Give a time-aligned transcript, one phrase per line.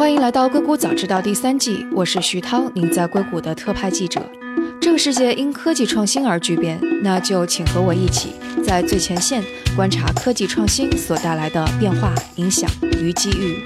[0.00, 4.18] 欢迎来到《硅谷早知道》第三季，我是徐涛，您在硅谷的特派记者。
[4.80, 8.32] 这个世界因科技创新而巨变，那就请和我一起
[8.64, 9.44] 在最前线
[9.76, 12.66] 观察科技创新所带来的变化、影响
[12.98, 13.62] 与机遇。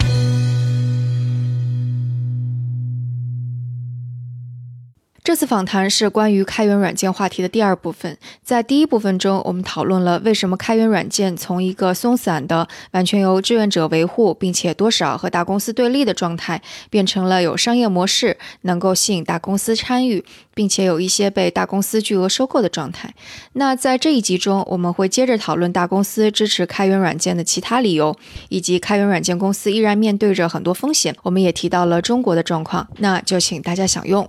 [5.24, 8.18] 这次访谈是关于开源软件话题的第二部分。
[8.42, 16.60] 在第一部分中，我们讨论了为什么开源软件从一个松散的、完全由志愿者维护，并且多少和大公司对立的状态，
[16.90, 23.14] 变成了有商业模式，能够吸引大公司参与，并且有一些被大公司巨额收购的状态。
[23.54, 28.14] 那在这一集中，我们会接着讨论大公司支持开源软件的其他理由，
[28.50, 31.16] 以及开源软件公司依然面对着很多风险。
[31.22, 34.28] 我们也提到了中国的状况，那就请大家享用。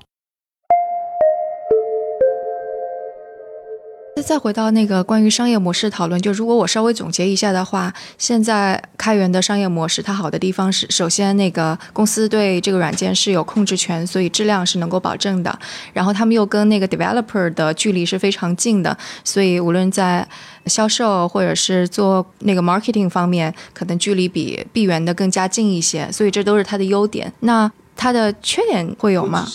[4.26, 15.60] 再回到那个关于商业模式讨论，就如果我稍微总结一下的话，现在开源的商业模式它好的地方是，首先那个公司对这个软件是有控制权，所以质量是能够保证的。
[15.94, 20.28] 然后他们又跟那个 developer 的距离是非常近的，所以无论在
[20.66, 26.12] 销售或者是做那个 marketing 方面，可能距离比闭源的更加近一些。
[26.12, 27.32] 所以这都是它的优点。
[27.42, 29.48] 那它的缺点会有吗？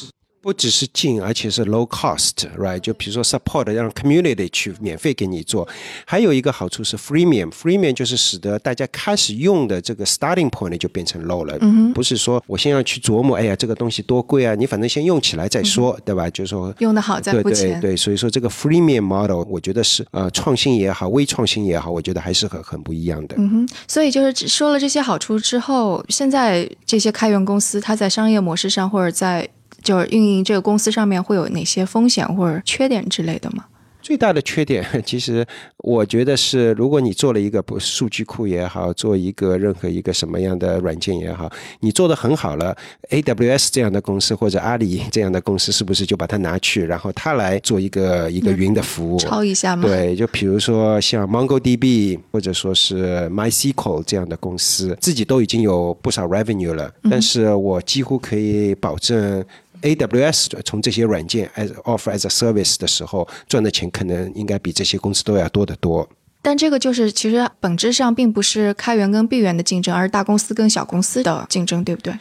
[0.43, 2.79] 不只是近，而且是 low cost，right？
[2.79, 5.69] 就比如说 support 让 community 去免费给你做，
[6.07, 11.59] 还有一个好处是 freemium，freemium 就是使得大家开始用的这个 starting point 就变成 low 了，
[11.93, 16.31] 不是说我先要去琢磨，哎呀这个东西多贵啊，你反正先用起来再说，对吧？
[16.31, 17.73] 就是说用的好再付钱。
[17.73, 23.37] 对对对，所以说这个 freemium model 我觉得是呃创新也好，微创新也好，我觉得还是很很不一样的。
[23.39, 29.47] 嗯哼，所以就是说了这些好处之后，现在这些开源公司它在商业模式上或者在
[29.83, 33.67] 就是运营这个公司上面会有哪些风险或者缺点之类的吗？
[34.03, 42.75] 最大的缺点，其实我觉得是，如果你做了一个不数据库也好，做一个任何一个什么样的软件也好，你做的很好了
[43.11, 49.87] ，AWS 这样的公司或者阿里这样的公司，是不是就把它拿去，然后它来做一个一个云的服务，抄一下吗？
[49.87, 59.44] 对，就比如说像 MongoDB 或者说是 MySQL 这样的公司，自己都已经有不少 revenue 了，但是我几乎可以保证。
[59.83, 66.09] AWS 从这些软件 as offer as a service 的时候赚的钱，可能应该比这些公司都要多得多。
[66.43, 72.15] 但这个就是其实本质上并不是开源跟闭源的竞争，而是大公司跟小公司的竞争，对不对？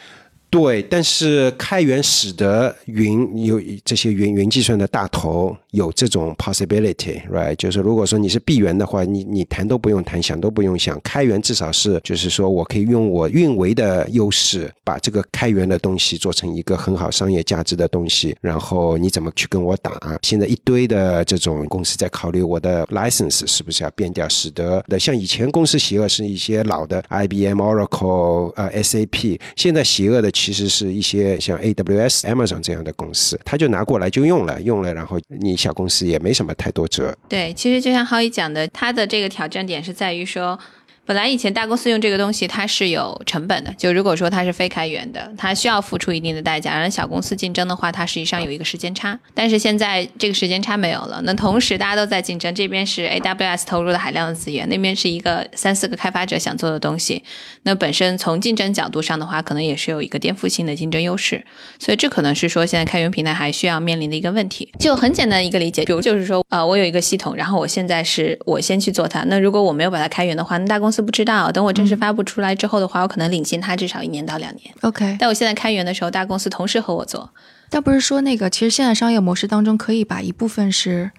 [0.50, 7.54] 对，但是开源使得云有这些云云计算的大头有这种 possibility，right？
[7.54, 11.00] 就是如果说你是闭源的话，你你谈都不用谈，想都不用想。
[11.04, 18.36] 开源至少是就是说我可以用我运维的优势，把这个开源的东西做成一个很好商业价值的东西。
[18.40, 20.18] 然后你怎么去跟我打？
[20.22, 30.28] 现在一堆的这种公司在考虑我的 license 是不是要变掉，使得的像以前公司邪恶是一些老的 IBM、Oracle、呃 SAP，现在邪恶的。
[30.40, 37.14] 其实是一些像 AWS、Amazon 这样的公司，他就拿过来就用了，用了，然后你小公司也没什么太多折。
[37.28, 40.58] 对，其实就像浩一讲的，他的这个挑战点是在于说。
[41.10, 43.74] 本来以前大公司用这个东西，它是有成本的。
[43.76, 46.70] 就如果说它是非开源的，它需要付出一定的代价。
[46.70, 49.18] 而小公司竞争的话，它实际上有一个时间差。
[49.34, 51.20] 但是现在这个时间差没有了。
[51.24, 57.24] 那同时大家都在竞争，这边是 AWS 投入了海量的资源，那边是一个三四个开发者想做的东西。
[57.64, 61.44] 那本身从竞争角度上的话，可能也是有一个颠覆性的竞争优势。
[61.80, 64.72] 所以这可能是说现在开源平台还需要面临的一个问题。
[64.78, 69.24] 就很简单一个理解，比如就是说，呃，我有一个系统，然后我现在是我先去做它。
[69.24, 70.99] 那如果我没有把它开源的话，那大公司。
[71.02, 74.74] 不知道，等我正式发布出来之后的话，我可能领先他至少一年到两年。
[74.82, 77.30] OK，但我现在开源的时候，大公司同时和我做。
[77.68, 81.10] 但不是说那个，其实现在商业模式当中可以把一部分是。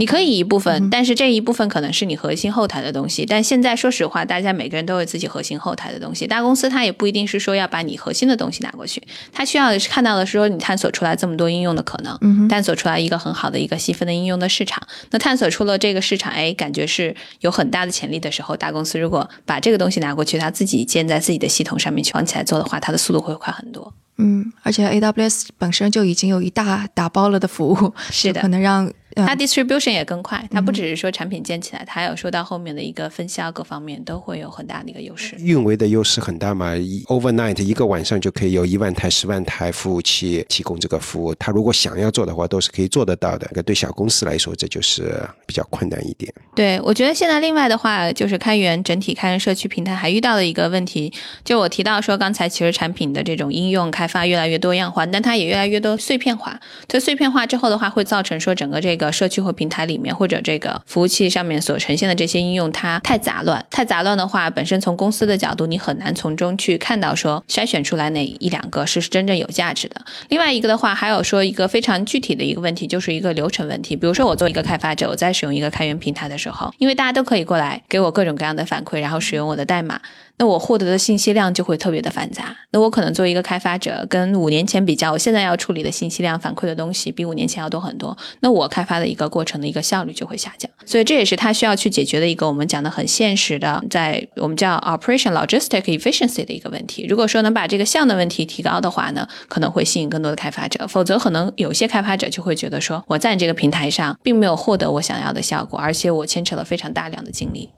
[0.00, 3.26] 你可以一部分，但是这一部分可能是你核心后台的东西。
[3.26, 6.26] 但现在说实话，大家每个人都有自己核心后台的东西。
[6.26, 14.82] 大公司它也不一定是说要把你核心的东西拿过去，它需要看到的是说你探索出来这么多应用的可能，探索出来一个很好的一个细分的应用的市场。
[15.10, 23.92] 那探索出了这个市场，哎，感觉是有很大的潜力的时候，大公司如果把这个东西拿过去，它自己建在自己的系统上面去往起来做的话，它的速度会快很多。
[24.16, 28.90] 嗯，而且 AWS 本身就已经有一大打包了的服务，是的，可能让。
[29.16, 35.36] 它 distribution 也更快，它不只是说产品建起来，它还有说到后面的一个分销各方面都会有很大的一个优势。
[35.38, 36.74] 运维的优势很大嘛
[37.06, 41.34] ，overnight 一个晚上就可以有一万台、十万台服务器提供这个服务。
[41.34, 43.50] 它如果想要做的话，都是可以做得到的。
[43.54, 45.12] 那对小公司来说，这就是
[45.46, 46.32] 比较困难一点。
[46.54, 51.12] 对，我觉得现在另外的话，就是开源整体开源社区平台还遇到了一个问题，
[51.44, 56.60] 就我提到说刚才其实产品的这种应用开发越来越多样化，但它也越来越多碎片化。
[56.86, 63.64] 这碎片化之后的话，会造成说整个这个个社区或平台里面，或者这个服务器上面所呈现的这些应用，它太杂乱。
[63.70, 69.96] 太杂乱的话，本身从公司的角度，你很难从中去看到说筛选出来哪一两个是真正有价值的。
[70.28, 73.96] 另外一个的话，还有说一个非常具体的一个问题，就是一个流程问题。
[73.96, 80.00] 比如说我作为一个开发者，我在使用一个开源平台的时候，因为大家都可以过来给我各种各样的反馈，然后使用我的代码。
[80.40, 82.56] 那我获得的信息量就会特别的繁杂。
[82.70, 88.16] 那我可能作为一个开发者，跟五年前比较，我现在要处理的信息量、反馈的东西比五年前要多很多。
[88.40, 90.70] 那我开发的一个过程的一个效率就会下降。
[90.86, 97.04] 所以这也是他需要去解决的一个我们讲的很现实的，在我们叫 operation logistic efficiency 的一个问题。
[97.06, 100.86] 如果说能把这个项的问题提高的话呢，可能会吸引更多的开发者。
[100.88, 107.68] 否则，可能有些开发者就会觉得说，我在这个平台上并没有获得我想要的效果，而且我牵扯了非常大量的精力。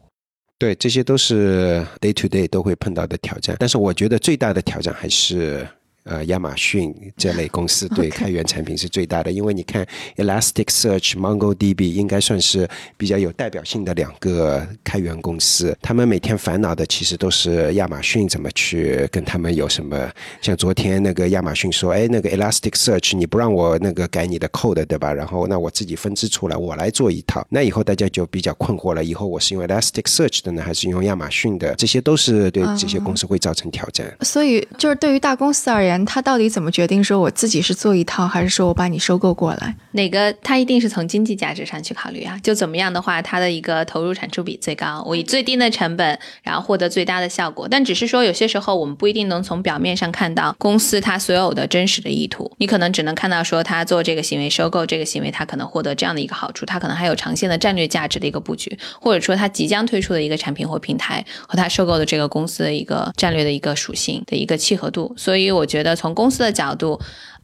[0.63, 5.67] 对，这些都是 day to day 都会碰到的挑战，但是我觉得最大的挑战还是。
[6.05, 15.77] 呃，亚马逊这类公司对 开源产品是最大的，因为你看 Elasticsearch、MongoDB 应该算是比较有代表性的两个开源公司。
[15.81, 20.11] 他们每天烦恼的其实都是亚马逊怎么去跟他们有什么。
[20.41, 25.15] 像昨天那个亚马逊说：“哎，那个 Elasticsearch 你不让我那个改你的 code 对吧？
[25.15, 27.47] 然后那我自己分支出来，我来做一套。
[27.49, 31.73] 那以后大家就比较困惑了，以后我是用 Elasticsearch 的呢，还是用亚马逊的？
[31.77, 34.13] 这些都是对这些公司会造成挑战。
[34.23, 35.92] 所以，就是对于大公司而言。
[36.05, 39.75] 他到底怎么决定说我自己是做一套，还是说我把你收购过来？
[39.93, 42.39] 哪个他一定是从经济价值上去考虑啊？
[42.43, 47.69] 就怎么样的话，他的一个投入产出比最高，我以最低的成本，然后获得最大的效果。
[47.69, 65.13] 但只是说有些时候我们不一定能从表面上看到公司它所有的真实的意图，你可能只能看到说他做这个行为，收购这个行为，他可能获得这样的一个好处，他可能还有长线的战略价值的一个布局，或者说他即将推出的一个产品或平台和他收购的这个公司的一个战略的一个属性的一个契合度。
[65.19, 65.82] 所以我觉。
[65.83, 67.01] 觉得从公司的角度。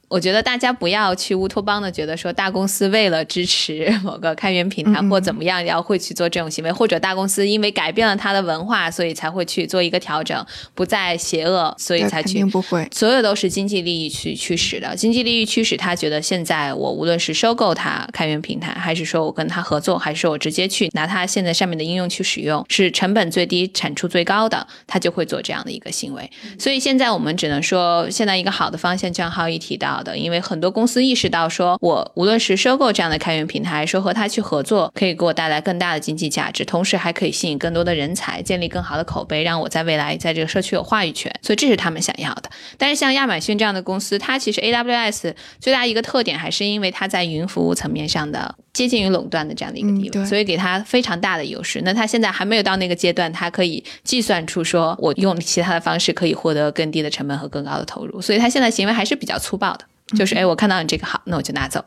[0.09, 12.29] 我觉得大家不要去乌托邦的觉得说大公司为了支持 某个开源平台或怎么样，要会去做这种行为，或者大公司因为改变了它的文化，所以才会去做一个调整，不再邪恶，所以才去。
[12.29, 12.89] 肯定不会。
[12.93, 26.31] 所有都是经济利益去驱使的，经济利益驱使他觉得现在我无论是收购它开源平台，还是说我跟他合作，还是说我直接去拿它现在上面的应用去使用，是成本最低、产出最高的，他就会做这样的一个行为。
[26.59, 30.69] 所以现在我们只能说，现在一个好的方向，像浩一提到的，因为很多。
[30.79, 41.35] 公司意识到，说我无论是收购这样的开源平台，说和他去合作，可以给我带来更大的经济价值，同时还可以吸引更多的人才，建立更好的口碑，让我在未来在这个社区有话语权。
[41.43, 42.51] 所以这是他们想要的。
[42.77, 51.81] 但是像亚马逊这样的公司，它其实 AWS 最大一个特点还是因为它在云服务层面上的接近于垄断的这样的一个地位，所以给它非常大的优势。
[51.83, 59.85] 那它现在还没有到那个阶段，它可以计算出说我用其他的方式可以获得更低的成本和更高的投入，所以它现在行为还是比较粗暴的。
[60.17, 61.85] 就是哎，我看到你这个好，那我就拿走。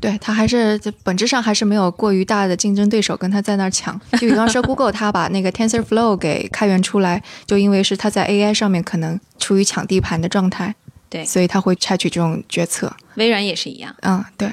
[0.00, 3.98] 对他还是本质上还是没有过于大的竞争对手跟他在那儿抢。
[4.12, 10.74] 就比方说， Google 他把那个 TensorFlow 给开源出来，就因为是他在 AI 上面可能处于抢地盘的状态，
[11.08, 12.94] 对，所以他会采取这种决策。
[13.14, 13.94] 微软也是一样。
[14.02, 14.52] 嗯，对。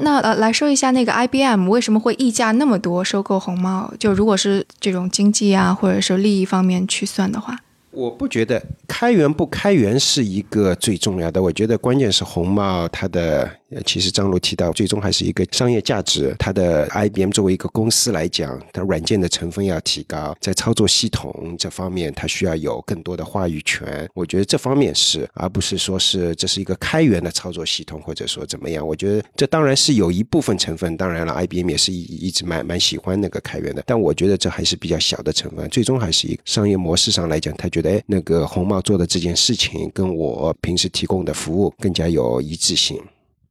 [0.00, 3.92] 那呃，来说一下那个 IBM 为什么会溢价那么多收购红帽？
[3.98, 7.58] 就如果是这种经济啊，或者是利益方面去算的话。
[7.90, 13.50] 我不觉得开源不开源是一个最重要的，我觉得关键是红帽它的。
[13.84, 16.34] 其实张璐提到，最终还是一个商业价值。
[16.38, 24.08] 它的 IBM 作为一个公司来讲，它软件的成分要提高，在操作系统这方面，它需要有更多的话语权。
[24.14, 28.86] 我觉得这方面是，而不是说是这是一个开源的操作系统，或者说怎么样。
[28.86, 30.96] 我觉得这当然是有一部分成分。
[30.96, 35.68] 当然了，IBM 也是一一直蛮蛮喜欢那个开源的，但我觉得这还是比较小的成分。
[35.68, 43.00] 最终还是一个商业模式上来讲，它就觉得，那个红帽做的这件事情跟我平时提供的服务更加有一致性。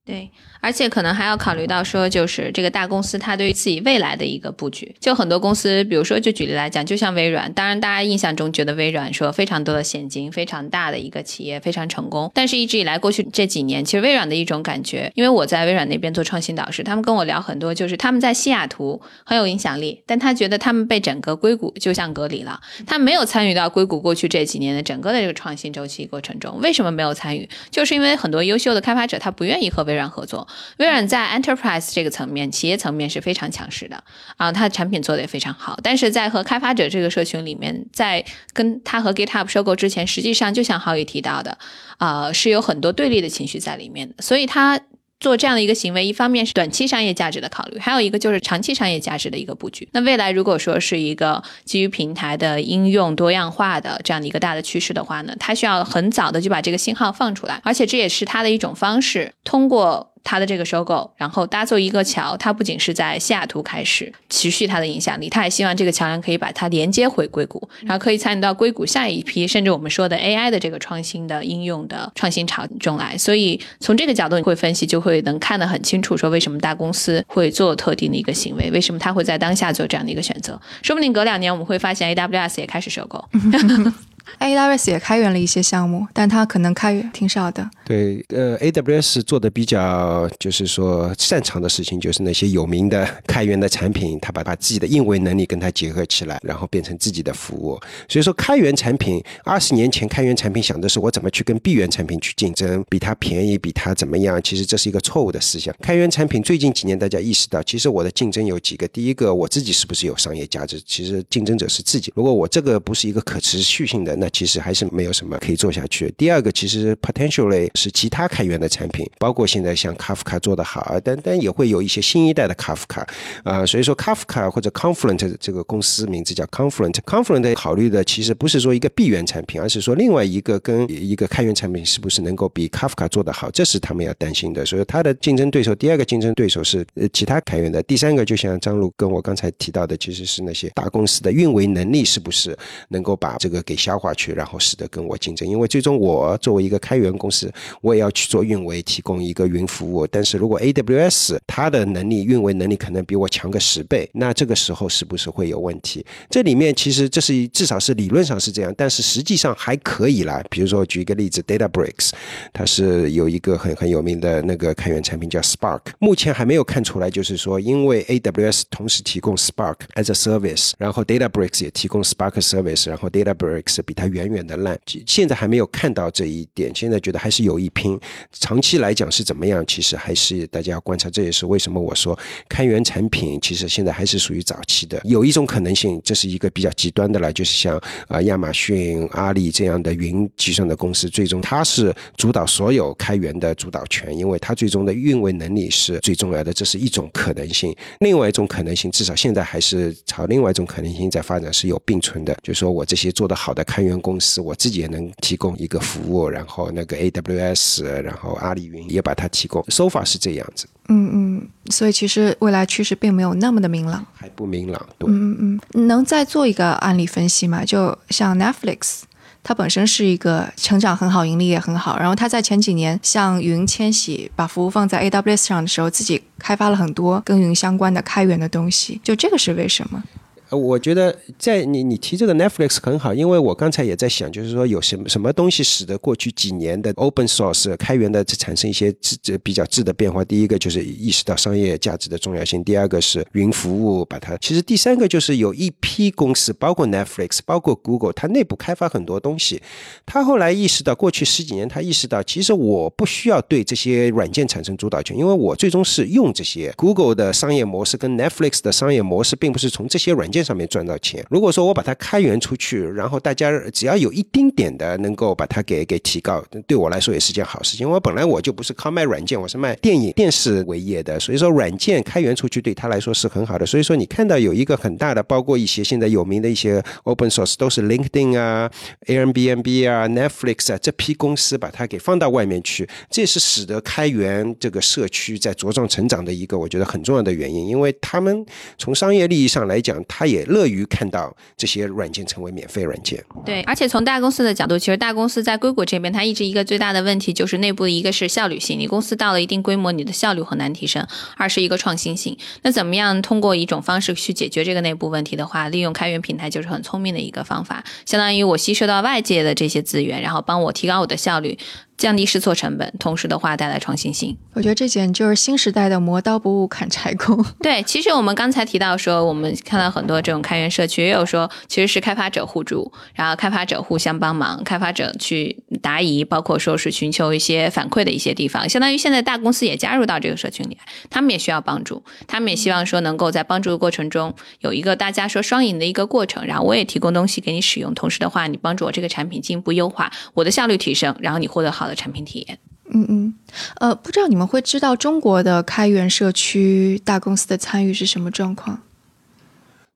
[0.07, 0.31] 对。
[0.59, 4.93] 而且可能还要考虑到说，就是这个大公司它对于自己未来的一个布局。
[4.99, 12.31] 就很多公司，比如说就举例来讲，就像微软，当然大家印象中觉得微软说非常多的现金，非常大的一个企业，非常成功。
[12.33, 26.59] 但是一直以来过去这几年，其实微软的一种感觉，因为我在微软那边做创新导师，他们跟我聊很多，就是他们在西雅图很有影响力，但他觉得他们被整个硅谷就像隔离了，他没有参与到硅谷过去这几年的整个的这个创新周期过程中。
[26.61, 27.47] 为什么没有参与？
[27.69, 30.48] 就是因为很多优秀的开发者他不愿意和微软合作。
[30.77, 34.04] 微软在 enterprise 这个层面，企业层面是非常强势的
[34.38, 35.77] 啊，它的产品做的也非常好。
[35.84, 38.24] 但是在和开发者这个社群里面，在
[38.54, 41.58] 跟他和 GitHub 收购之前，实际上就像浩宇提到的，
[41.98, 44.16] 啊，是有很多对立的情绪在里面的。
[44.20, 44.80] 所以它
[45.19, 49.88] 做这样的一个行为，一方面是短期商业价值的考虑，还有一个就是长期商业价值的一个布局。
[49.93, 60.13] 那未来如果说是一个基于平台的应用多样化的这样的一个大的趋势的话呢，它需要很早的就把这个信号放出来，而且这也是它的一种方式，通过。
[60.27, 73.17] 它的这个收购，然后搭做一个桥，它不仅是在西雅图开始持续它的影响力，它也希望这个桥梁可以把它连接回硅谷，然后可以参与到硅谷下一批，甚至我们说的 AI 的这个创新的应用的创新潮中来。
[73.17, 80.60] 所以从这个角度你会分析，就会能看得很清楚，说为什么大公司会做特定的一个行为，为什么它会在当下做这样的一个选择。
[80.81, 83.24] 说不定隔两年我们会发现 AWS 也开始收购。
[84.39, 87.69] AWS 也开源了一些项目，但它可能开源挺少的。
[87.86, 97.79] 对，呃，AWS 做的比较就是说擅长的事情，就是那些有名的开源的产品，它把把自己的运维能力跟它结合起来，然后变成自己的服务。
[98.07, 104.41] 所以说，开源产品二十年前开源产品想的是我怎么去跟闭源产品去竞争，比它便宜，比它怎么样？
[104.43, 105.74] 其实这是一个错误的思想。
[105.81, 110.81] 开源产品最近几年大家意识到，其实我的竞争有几个，第一个我自己是不是有商业价值？
[110.86, 112.12] 其实竞争者是自己。
[112.15, 116.13] 如果我这个不是一个可持续性的，那其实还是没有什么可以做下去。
[116.17, 123.05] 第二个，其实 potentially 是其他开源的产品，包括现在像 Kafka 做得好，但但也会有一些新一代的 Kafka
[123.43, 123.65] 啊。
[123.65, 134.65] 所以说 Kafka 或者 Confluent 这个公司名字叫 Confluent，Confluent 考虑的其实不是说一个闭源产品，而是说另外一个跟一个开源产品是不是能够比 Kafka 做得好，这是他们要担心的。
[134.65, 142.57] 所以它的竞争对手，第二个竞争对手是呃其他开源的，第三个就像张璐跟我刚才提到的，其实是那些大公司的运维能力是不是
[142.89, 145.47] 能够把这个给消化化去，然后使得跟我竞争。
[145.47, 150.07] 因为最终我作为一个开源公司，我也要去做运维，提供一个云服务。
[150.07, 156.05] 但是如果 AWS 它的能力运维能力可能比我强个十倍，那这个时候是不是会有问题？
[156.29, 160.41] 这里面其实这是至少是理论上是这样，但是实际上还可以啦。
[160.49, 162.11] 比如说举一个例子，DataBricks，
[162.53, 176.72] 它是有一个很很有名的那个开源产品叫 Spark，目前还没有看出来，就是说因为 AWS 同时提供 Spark as a service，然后 DataBricks 也提供 Spark service，然后 DataBricks 比它远远的烂，现在还没有看到这一点。
[176.74, 178.00] 现在觉得还是有一拼，
[178.32, 179.66] 长期来讲是怎么样？
[179.66, 181.10] 其实还是大家要观察。
[181.10, 185.01] 这也是为什么我说开源产品其实现在还是属于早期的。
[185.04, 196.54] 有一种可能性，这是一个比较极端的了，就是像啊亚马逊、阿里这样的云计算的公司，最终它是主导所有开源的主导权，因为它最终的运维能力是最重要的。
[196.54, 197.75] 这是一种可能性。
[198.00, 202.38] 另外一种可能性，至少现在还是朝另外一种可能性在发展，是有并存的。
[202.44, 209.63] 就是说我这些做得好的开源公司，我自己也能提供一个服务，然后那个 AWS，然后阿里云也把它提供。
[209.69, 214.05] so far 是这样子，嗯嗯，所以其实未来趋势并没有那么的明朗。
[214.13, 214.86] 还不明朗。
[214.98, 217.63] 对，嗯嗯，能再做一个案例分析吗？
[217.65, 219.01] 就像 Netflix，
[219.43, 229.00] 它本身是一个成长很好、盈利也很好，然后它在前几年向云迁徙，把服务放在 AWS 上的时候，自己开发了很多跟云相关的开源的东西。
[229.03, 230.03] 就这个是为什么？
[230.50, 240.24] 呃，我觉得在你你提这个 Netflix 很好，因为我刚才也在想，就是说有什么什么东西使得过去几年的 open source 开源的产生一些质质比较质的变化。
[240.24, 249.62] 第一个就是意识到商业价值的重要性，第二个是云服务把它，其实第三个就是有一批公司，包括 Netflix，包括 Google，它内部开发很多东西。
[250.06, 260.37] 他后来意识到，过去十几年他意识到，其实我不需要对这些软件产生主导权，因为我最终是用这些 Google 的商业模式跟 Netflix 的商业模式，并不是从这些软件。
[260.44, 261.25] 上面赚到钱。
[261.29, 267.88] 如果说我把它开源出去，然后大家只要有一丁点的能够把它给给提高，对我来说也是件好事情。
[267.88, 273.65] 因为本来我就不是靠卖软件，我是卖电影、电视为业的，所以说软件开源出去对他来说是很好的。
[273.65, 278.70] 所以说你看到有一个很大的，包括一些现在有名的一些 open source 都是 LinkedIn 啊、
[279.08, 287.67] Airbnb 啊、Netflix 啊这批公司把它给放到外面去，这是使得开源这个社区在茁壮成长的一个我觉得很重要的原因。
[287.67, 288.46] 因为他们
[288.77, 293.24] 从商业利益上来讲，他也乐于看到这些软件成为免费软件。
[293.46, 298.77] 对，而且从大公司的角度，其实大公司在硅谷这边，它一直一个最大的问题就是内部的一个是效率性。
[298.77, 301.03] 你公司到了一定规模，你的效率很难提升；
[301.38, 302.38] 二是一个创新性。
[302.63, 307.84] 那怎么样通过一种方式去解决这个内部问题的话，利用开源平台就是很聪明的一个方法。
[308.05, 311.57] 相当于我吸收到外界的这些资源，然后帮我提高我的效率。
[311.98, 314.38] 降低试错成本，同时的话带来创新性。
[314.54, 317.44] 我觉得这简直就是新时代的磨刀不误砍柴工。
[317.62, 328.70] 对，其实我们刚才提到说，我们看到很多这种开源社区，也有说其实是开发者互助，然后开发者互相帮忙，开发者去答疑，包括说是寻求一些反馈的一些地方。
[328.70, 330.77] 相当于现在大公司也加入到这个社群里，
[331.10, 336.46] 他们也需要帮助，他们也希望说能够在帮助的过程中有一个大家说双赢的一个过程。
[336.46, 342.58] 然后我也提供东西给你使用，同时的话你帮助我这个产品进一步优化，我的效率提升，然后你获得好的产品体验。
[342.89, 343.34] 嗯嗯，
[343.79, 348.82] 呃，不知道你们会知道中国的开源社区大公司的参与是什么状况？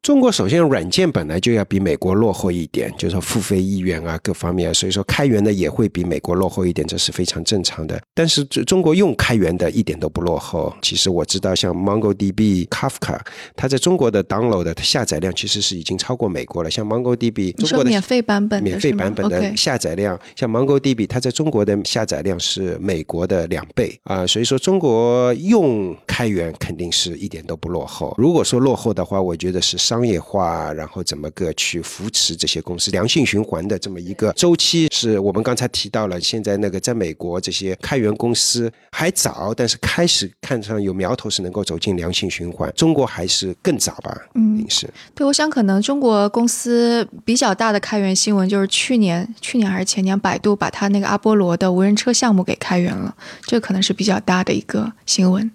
[0.02, 8.02] 中国首先软件本来就要比美国落后一点，就是说付费意愿啊各方面，所以说开源的也会比美国落后一点，这是非常正常的。
[8.16, 10.74] 但是中中国用开源的一点都不落后。
[10.82, 13.20] 其实我知道，像 MongoDB、Kafka，
[13.56, 16.72] 它在中国的 download 的下载量其实是已经超过美国了。
[16.72, 24.26] 像 MongoDB，中国的免费版本免费版本的下载量，像 MongoDB，它在中国的下载量是美国的两倍啊。
[24.26, 28.16] 所以说中国用开源肯定是一点都不落后。
[28.18, 29.78] 如果说落后的话，我觉得是。
[29.92, 36.18] 商业化，然后怎么个去扶持这些公司良性循环的这么一个周期，是我们刚才提到了。
[36.22, 42.72] 现在那个在美国这些开源公司还早，但是开始看上有苗头是能够走进良性循环。
[42.74, 44.18] 中国还是更早吧？
[44.36, 44.90] 嗯，是。
[45.14, 55.52] 对，我想可能中国公司比较大的开源新闻就是去年，去年还是前年，百度把它那个阿波罗的无人车项目给开源了，这可能是比较大的一个新闻。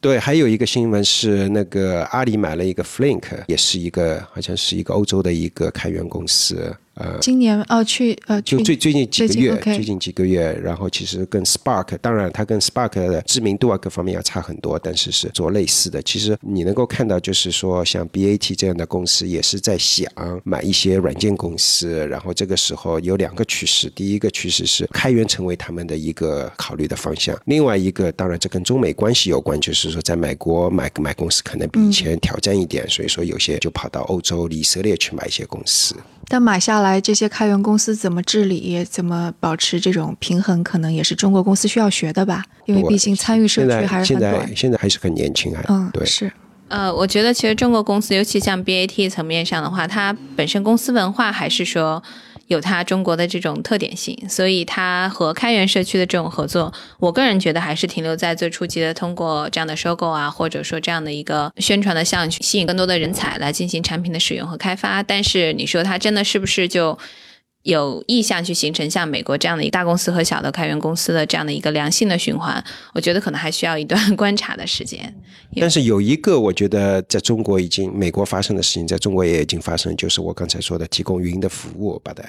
[0.00, 6.74] 对，还有一个新闻是那个阿里买了一个 Flink，也是一个好像是一个欧洲的一个开源公司。
[7.00, 16.02] 呃，今年哦，去呃，就最最近几个月，最近几个月，然后其实跟 Spark，当然它跟 Spark 的知名度啊各方面要差很多，但是是做类似的。
[16.02, 20.06] 其实你能够看到，就是说像 BAT 这样的公司也是在想
[20.44, 35.94] 买一些软件公司，然后这个时候有两个趋势，第一个趋势是开源成为他们的一个考虑的方向，另外一个当然这跟中美关系有关，就是说在美国买买公司可能比以前挑战一点，所以说有些就跑到欧洲、以色列去买一些公司。
[36.32, 42.42] 但买下来这些开源公司怎么治理，怎么保持这种平衡，可能也是中国公司需要学的吧？
[42.64, 44.32] 因为毕竟参与社区还是很短。
[44.32, 45.62] 现在现在还是很年轻啊。
[45.68, 46.32] 嗯，对，是。
[46.68, 52.02] 呃，我觉得其实中国公司，尤其像 BAT 层面上的话，它本身公司文化还是说。
[52.50, 65.00] 有它中国的这种特点性，所以它和开源社区的这种合作，我个人觉得还是停留在最初级的，通过这样的收购啊，或者说这样的一个宣传的项去吸引更多的人才来进行产品的使用和开发。
[65.00, 66.98] 但是你说它真的是不是就？
[67.62, 72.62] 有意向去形成像美国这样的一大公司和小的开源公司的这样的一个良性的循环，
[72.94, 75.14] 我觉得可能还需要一段 观察的时间。
[75.56, 82.22] 但是有一个，我觉得在中国已经美国发生的事情，在中国也已经发生，就是我刚才说的提供云的服务，把它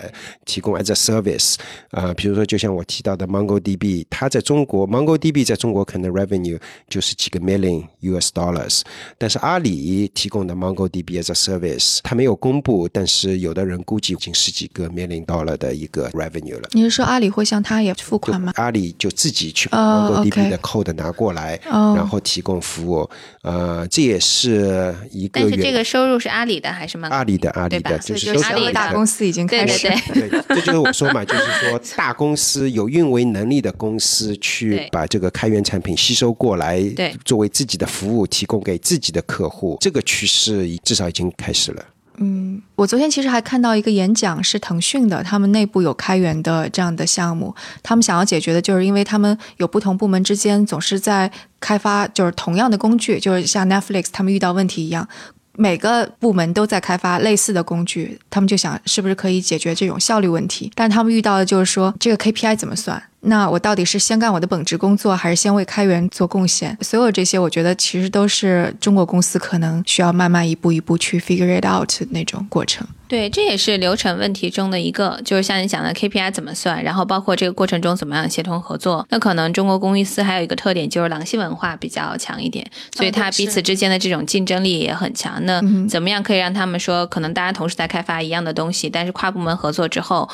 [0.43, 1.55] 提供 as a service
[1.91, 6.59] 啊，比如说就像我提到的 MongoDB，它在中国 MongoDB 在中国可能 revenue
[6.89, 8.81] 就是几个 million US dollars，
[9.17, 15.20] 但是阿里提供的 MongoDB as a service，它没有公布，但是有的人估计已经十几个 million。
[15.25, 16.69] 到了的一个 revenue 了。
[16.71, 18.53] 你是说阿里会向他也付款吗？
[18.55, 23.09] 阿里就自己去把 MongoDB 的 code 拿过来，然后提供服务。
[23.43, 25.39] 呃，这也是一个。
[25.41, 27.07] 但是这个收入是阿里的还是吗？
[27.11, 29.87] 阿里的，阿里的，就是阿里大公司已经开始。
[30.13, 41.83] 对对对， 这就是我说嘛，就是说 大公司有运维能力的公司去把这个开源产品吸收过来，对，作为自己的服务提供给自己的客户，这个趋势至少已经开始了。
[42.23, 55.07] 嗯，我昨天其实还看到一个演讲，是腾讯的，他们内部有开源的这样的项目，他们想要解决的就是，因为他们有不同部门之间总是在开发，就是同样的工具，就是像 Netflix 他们遇到问题一样，
[55.53, 63.01] 每个部门都在开发类似的工具，他们就想是不是可以解决这种效率问题，但他们遇到的就是说这个 KPI 怎么算？
[63.21, 66.77] 那我到底是先干我的本职工作，还是先为开源做贡献？
[66.81, 72.87] 所有这些，我觉得其实都是中国公司可能需要慢慢一步一步去 figure it out 那种过程。
[73.07, 79.05] 对，这也是流程问题中的一个，就是像你讲的 KPI 怎么算，然后包括这个过程中怎么样协同合作。
[79.09, 85.45] 那可能中国公司还有一个特点，就是狼性文化比较强一点，所以它彼此之间的这种竞争力也很强。
[85.45, 90.27] 那怎么样可以让他们说，可能大家同时在开发一样的东西，但是跨部门合作之后？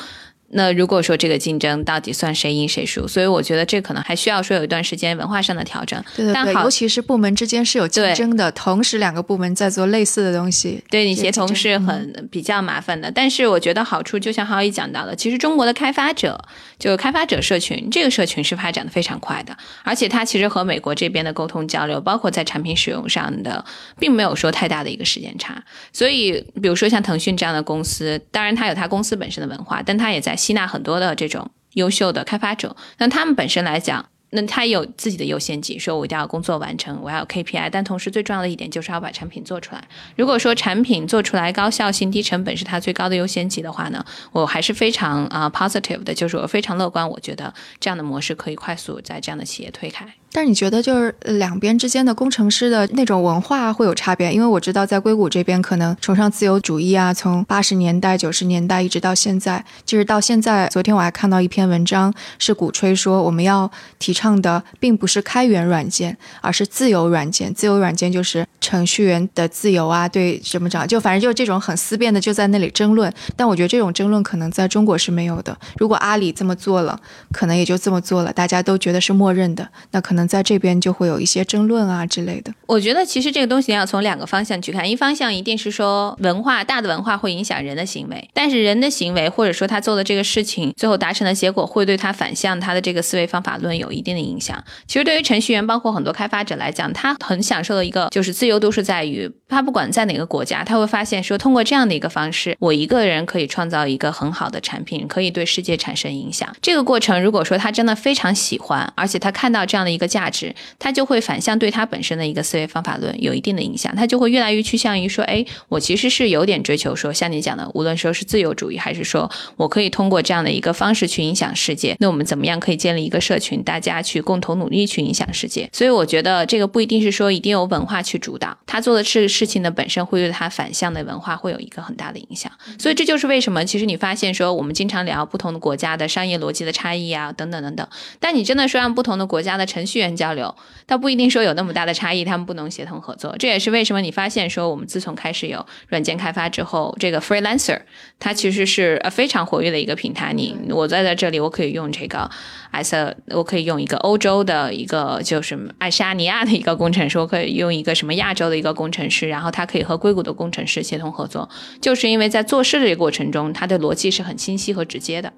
[0.50, 3.06] 那如果说这个竞争到底算谁赢谁输？
[3.06, 6.02] 所以我觉得这可能还需要说有一段时间文化上的调整。
[6.16, 13.10] 对对对，尤其是部门之间是有竞争的，同时两个部门在做类似的东西，对你协同是很比较麻烦的。
[13.10, 16.42] 但是我觉得好处就像浩一讲到的，其实中国的开发者
[16.78, 23.62] 就开发者社群，这个社群是发展的非常快的，而且它其实和美国这边的沟通交流，包括在产品使用上的，
[23.98, 25.62] 并没有说太大的一个时间差。
[25.92, 30.38] 所以比如说像腾讯这样的公司，当然它有它公司本身的文化，但它也在。
[30.38, 39.82] 吸纳很多的这种优秀的开发者，那他们本身来讲，那他有自己的优先级，说我一定要工作完成，我要 KPI，但同时最重要的一点就是要把产品做出来。
[40.16, 50.06] 如果说产品做出来高效性、低成本是它最高的优先级的话呢，我还是非常啊 positive 的，就是我非常乐观，我觉得这样的模式可以快速在这样的企业推开。
[50.30, 54.32] 但是你觉得就是两边之间的工程师的那种文化会有差别？
[54.32, 60.68] 因为我知道在硅谷这边可能崇尚自由主义啊，从八十年代、九十年代一直到现在，就是到现在。
[60.68, 67.52] 昨天我还看到一篇文章，是鼓吹说我们要提倡的并不是开源软件，而是自由软件。
[67.54, 70.86] 自由软件就是程序员的自由啊，对什么长？
[70.86, 73.12] 就反正就是这种很思辨的，就在那里争论。
[73.34, 75.56] 但我觉得这种争论可能在中国是没有的。
[75.78, 77.00] 如果阿里这么做了，
[77.32, 80.17] 可能也就这么做了，大家都觉得是默认的，那可能。
[80.18, 82.52] 能在这边就会有一些争论啊之类的。
[82.66, 94.62] 我觉得其实这个东西要从两个方向去看，一方向一定是说文化大的文化会影响人的行为，但是人的行为或者说他做的这个事情最后达成的结果会对他反向他的这个思维方法论有一定的影响。
[94.86, 106.52] 其实对于程序员包括很多开发者来讲，他很享受的一个就是自由度是在于他不管在哪个国家，他会发现说通过这样的一个方式，我一个人可以创造一个很好的产品，可以对世界产生影响。
[106.60, 110.07] 这个过程如果说他真的非常喜欢，而且他看到这样的一个。
[110.08, 125.68] 价值，他就会反向对他本身的一个思维方法论有一定的影响，他就会越来越趋向于说，哎，我其实是有点追求说，像你讲的，无论说是自由主义，还是说我可以通过这样的一个方式去影响世界，那我们怎么样可以建立一个社群，大家去共同努力去影响世界？
[125.72, 132.50] 所以我觉得这个不一定是说一定由文化去主导，他做的事事情的本身会对他反向的文化会有一个很大的影响。
[132.78, 137.86] 所以这就是为什么，其实你发现说，我们经常聊不同的国家的商业逻辑的差异啊，等等等等，
[138.18, 139.97] 但你真的说让不同的国家的程序。
[139.98, 140.54] 员交流，
[140.86, 143.36] 它不一定说有那么大的差异，他们不能协同合作。
[143.38, 147.80] 这也是为什么你发现说，我们自从开始有软件开发之后，这个 freelancer
[148.18, 150.32] 它其实是呃非常活跃的一个平台。
[150.32, 152.30] 你我在在这里，我可以用这个
[152.72, 161.48] as 我可以用一个欧洲的一个就是爱沙尼亚的一个工程师，我可以用一个什么亚洲的一个工程师，然后他可以和硅谷的工程师协同合作，
[161.80, 165.32] 就是因为在做事的这个过程中，它的逻辑是很清晰和直接的。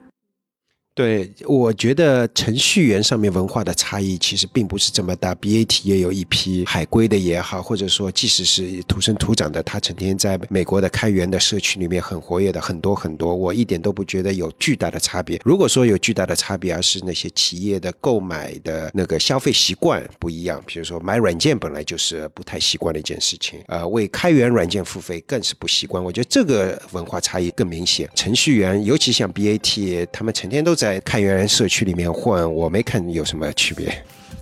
[1.01, 5.35] 对，我觉得程序员上面文化的差异其实并不是这么大。
[5.37, 15.41] BAT 也有一批海归的也好，或者说即使是土生土长的，他成天在美国的开源的社区里面很活跃的很多很多，我一点都不觉得有巨大的差别。
[15.43, 26.05] 如果说有巨大的差别，而是那些企业的购买的那个消费习惯不一样，比如说买软件本来就是不太习惯的一件事情，呃，为开源软件付费更是不习惯。
[26.05, 28.07] 我觉得这个文化差异更明显。
[28.15, 30.90] 程序员，尤其像 BAT，他们成天都在。
[30.91, 33.95] 在开源社区里面混，我没看有什么区别。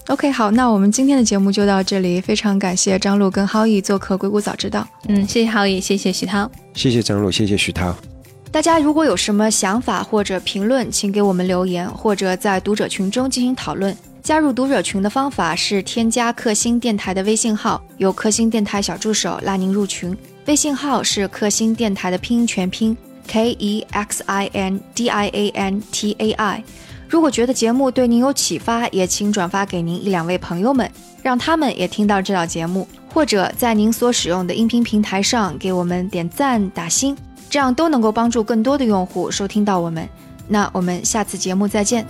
[0.06, 4.80] OK，好，那我们今天的节目就到这里，非常感谢张璐跟浩毅做客《硅谷早知道》。
[5.08, 7.94] 嗯，谢谢浩毅，谢谢徐涛，谢谢张璐，谢谢徐涛。
[8.50, 13.94] 大家如果有什么想法或者评论，请给我们留言，或者在读者群中进行讨论。
[14.22, 20.16] 加入读者群的方法是添加克星电台的微信号，由克星电台小助手拉您入群。
[20.46, 22.96] 微信号是克星电台的拼音全拼。
[23.28, 26.64] K E X I N D I A N T A I。
[27.08, 30.90] 如果觉得节目对您有启发，也请转发给您一两位朋友们，
[31.22, 37.16] 让他们也听到这档节目，或者在您所使用的音频平台上给我们点赞打星，
[37.48, 40.08] 这样都能够帮助更多的用户收听到我们。
[40.48, 42.04] 那我们下次节目再见。